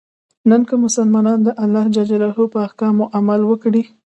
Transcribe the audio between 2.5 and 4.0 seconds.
په احکامو عمل وکړي.